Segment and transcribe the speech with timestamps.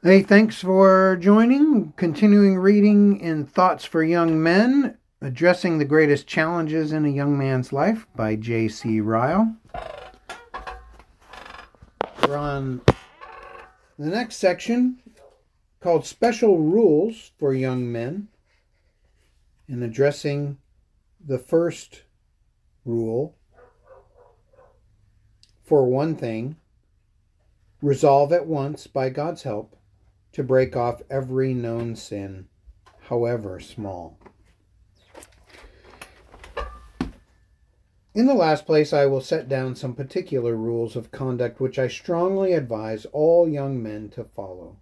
[0.00, 1.92] Hey, thanks for joining.
[1.96, 7.72] Continuing reading in Thoughts for Young Men Addressing the Greatest Challenges in a Young Man's
[7.72, 9.00] Life by J.C.
[9.00, 9.56] Ryle.
[12.22, 12.80] We're on
[13.98, 15.00] the next section
[15.80, 18.28] called Special Rules for Young Men
[19.66, 20.58] in addressing
[21.18, 22.04] the first
[22.84, 23.34] rule.
[25.64, 26.54] For one thing,
[27.82, 29.74] resolve at once by God's help
[30.32, 32.48] to break off every known sin,
[33.02, 34.18] however small.
[38.14, 41.86] In the last place, I will set down some particular rules of conduct which I
[41.86, 44.78] strongly advise all young men to follow.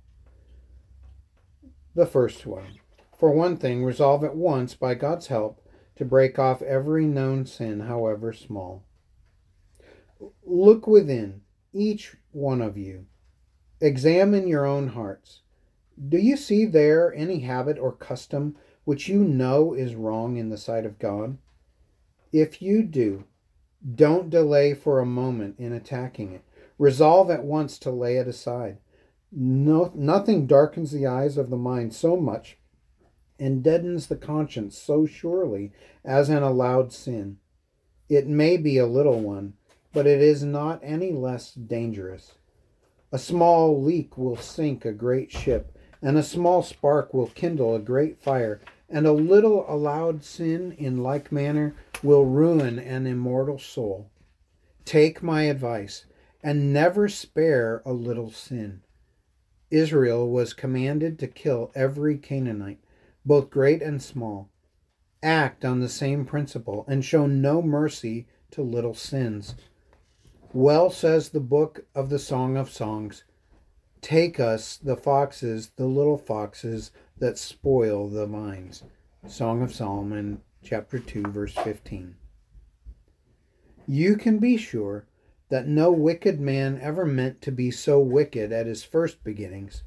[1.94, 2.78] The first one.
[3.18, 5.60] For one thing, resolve at once, by God's help,
[5.96, 8.84] to break off every known sin, however small.
[10.44, 13.06] Look within, each one of you.
[13.80, 15.42] Examine your own hearts.
[16.08, 20.56] Do you see there any habit or custom which you know is wrong in the
[20.56, 21.36] sight of God?
[22.32, 23.24] If you do,
[23.94, 26.44] don't delay for a moment in attacking it.
[26.78, 28.78] Resolve at once to lay it aside.
[29.30, 32.56] No, nothing darkens the eyes of the mind so much
[33.38, 35.72] and deadens the conscience so surely
[36.04, 37.38] as an allowed sin.
[38.08, 39.54] It may be a little one,
[39.92, 42.34] but it is not any less dangerous.
[43.12, 47.80] A small leak will sink a great ship, and a small spark will kindle a
[47.80, 54.10] great fire, and a little allowed sin in like manner will ruin an immortal soul.
[54.84, 56.04] Take my advice,
[56.42, 58.82] and never spare a little sin.
[59.70, 62.80] Israel was commanded to kill every Canaanite,
[63.24, 64.50] both great and small.
[65.22, 69.54] Act on the same principle, and show no mercy to little sins.
[70.56, 73.24] Well says the book of the Song of Songs
[74.00, 78.82] Take us, the foxes, the little foxes that spoil the vines.
[79.26, 82.16] Song of Solomon, chapter 2, verse 15.
[83.86, 85.04] You can be sure
[85.50, 89.82] that no wicked man ever meant to be so wicked at his first beginnings,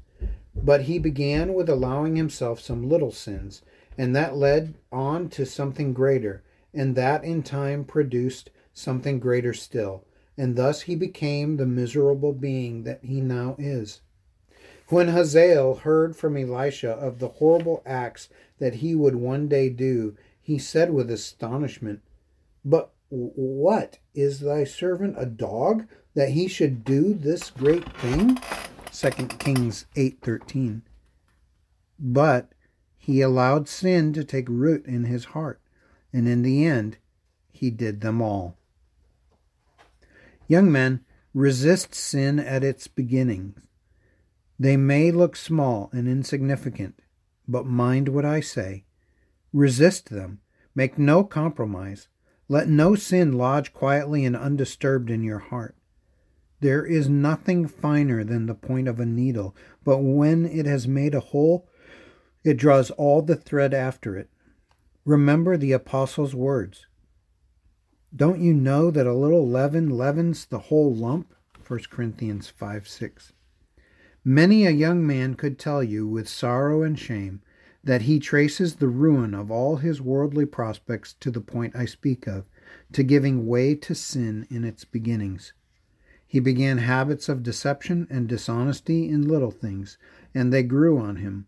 [0.54, 3.62] but he began with allowing himself some little sins,
[3.98, 10.04] and that led on to something greater, and that in time produced something greater still,
[10.40, 14.00] and thus he became the miserable being that he now is.
[14.88, 20.16] When Hazael heard from Elisha of the horrible acts that he would one day do,
[20.40, 22.00] he said with astonishment,
[22.64, 28.38] But what is thy servant a dog that he should do this great thing?
[28.92, 30.80] 2 Kings 8:13.
[31.98, 32.54] But
[32.96, 35.60] he allowed sin to take root in his heart,
[36.14, 36.96] and in the end
[37.52, 38.56] he did them all.
[40.50, 43.68] Young men, resist sin at its beginnings.
[44.58, 47.02] They may look small and insignificant,
[47.46, 48.84] but mind what I say.
[49.52, 50.40] Resist them.
[50.74, 52.08] Make no compromise.
[52.48, 55.76] Let no sin lodge quietly and undisturbed in your heart.
[56.58, 61.14] There is nothing finer than the point of a needle, but when it has made
[61.14, 61.68] a hole,
[62.42, 64.28] it draws all the thread after it.
[65.04, 66.88] Remember the apostle's words.
[68.14, 71.32] Don't you know that a little leaven leavens the whole lump?
[71.64, 73.32] 1 Corinthians 5 6.
[74.24, 77.40] Many a young man could tell you with sorrow and shame
[77.84, 82.26] that he traces the ruin of all his worldly prospects to the point I speak
[82.26, 82.46] of,
[82.92, 85.52] to giving way to sin in its beginnings.
[86.26, 89.98] He began habits of deception and dishonesty in little things,
[90.34, 91.46] and they grew on him.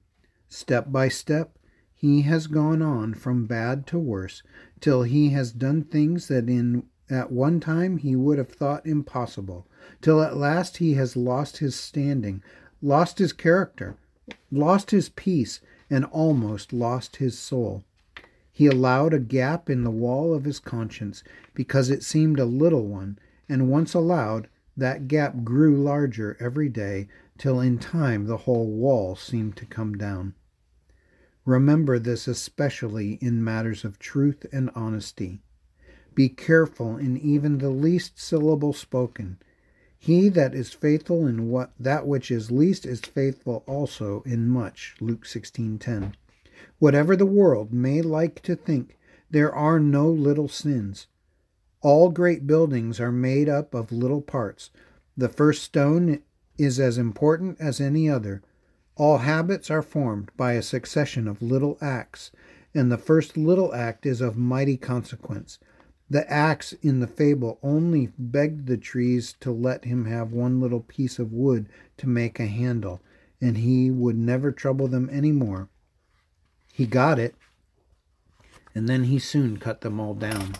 [0.48, 1.58] Step by step,
[2.02, 4.42] he has gone on from bad to worse,
[4.80, 9.68] till he has done things that in at one time he would have thought impossible,
[10.00, 12.42] till at last he has lost his standing,
[12.80, 13.94] lost his character,
[14.50, 17.84] lost his peace, and almost lost his soul.
[18.50, 21.22] He allowed a gap in the wall of his conscience
[21.54, 23.16] because it seemed a little one,
[23.48, 27.06] and once allowed, that gap grew larger every day
[27.38, 30.34] till in time the whole wall seemed to come down.
[31.44, 35.42] Remember this especially in matters of truth and honesty.
[36.14, 39.38] Be careful in even the least syllable spoken
[40.04, 44.96] he that is faithful in what that which is least is faithful also in much.
[45.00, 46.14] Luke 16:10.
[46.80, 48.98] Whatever the world may like to think,
[49.30, 51.06] there are no little sins.
[51.82, 54.70] All great buildings are made up of little parts.
[55.16, 56.18] The first stone
[56.58, 58.42] is as important as any other.
[58.96, 62.30] All habits are formed by a succession of little acts,
[62.74, 65.58] and the first little act is of mighty consequence.
[66.10, 70.80] The axe in the fable only begged the trees to let him have one little
[70.80, 73.00] piece of wood to make a handle,
[73.40, 75.68] and he would never trouble them any more.
[76.72, 77.34] He got it,
[78.74, 80.54] and then he soon cut them all down.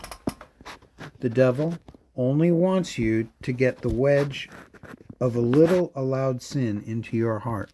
[1.20, 1.78] The devil
[2.16, 4.48] only wants you to get the wedge
[5.20, 7.70] of a little allowed sin into your heart,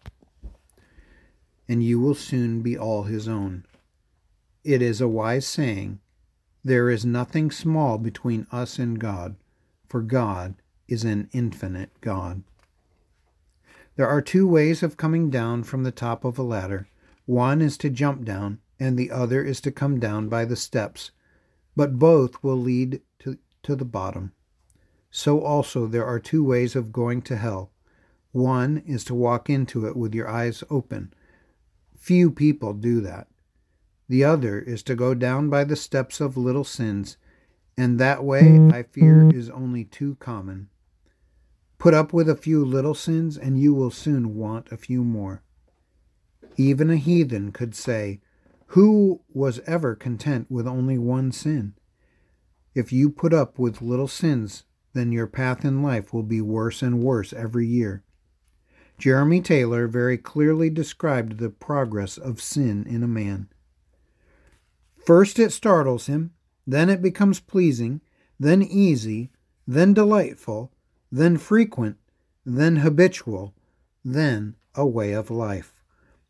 [1.69, 3.63] and you will soon be all his own.
[4.63, 5.99] It is a wise saying,
[6.63, 9.35] There is nothing small between us and God,
[9.87, 10.55] for God
[10.87, 12.43] is an infinite God.
[13.95, 16.87] There are two ways of coming down from the top of a ladder.
[17.27, 21.11] One is to jump down, and the other is to come down by the steps,
[21.75, 24.31] but both will lead to, to the bottom.
[25.11, 27.71] So also there are two ways of going to hell.
[28.31, 31.13] One is to walk into it with your eyes open.
[31.99, 33.27] Few people do that.
[34.07, 37.17] The other is to go down by the steps of little sins,
[37.77, 38.73] and that way, mm-hmm.
[38.73, 40.69] I fear, is only too common.
[41.77, 45.43] Put up with a few little sins, and you will soon want a few more.
[46.57, 48.21] Even a heathen could say,
[48.67, 51.75] Who was ever content with only one sin?
[52.73, 54.63] If you put up with little sins,
[54.93, 58.03] then your path in life will be worse and worse every year.
[58.99, 63.47] Jeremy Taylor very clearly described the progress of sin in a man.
[65.05, 66.33] First it startles him,
[66.67, 68.01] then it becomes pleasing,
[68.37, 69.31] then easy,
[69.65, 70.73] then delightful,
[71.09, 71.95] then frequent,
[72.45, 73.55] then habitual,
[74.03, 75.73] then a way of life.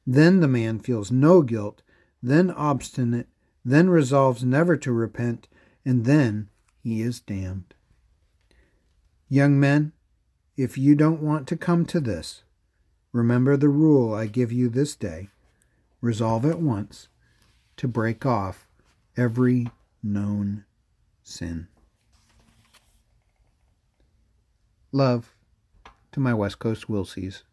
[0.06, 1.82] Then the man feels no guilt,
[2.22, 3.30] then obstinate,
[3.66, 5.48] then resolves never to repent,
[5.84, 6.50] and then
[6.84, 7.74] he is damned.
[9.28, 9.92] Young men,
[10.56, 12.44] if you don't want to come to this,
[13.12, 15.30] remember the rule I give you this day.
[16.02, 17.10] Resolve at once
[17.78, 18.68] to break off
[19.18, 19.70] every
[20.02, 20.66] known
[21.24, 21.68] sin.
[24.92, 25.36] Love
[26.12, 27.44] to my West Coast Wilsies.